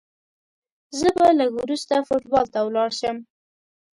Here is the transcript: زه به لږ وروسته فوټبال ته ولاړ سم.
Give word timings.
زه 0.99 1.07
به 1.17 1.27
لږ 1.39 1.51
وروسته 1.59 1.93
فوټبال 2.07 2.45
ته 2.53 2.59
ولاړ 2.67 2.89
سم. 2.99 3.17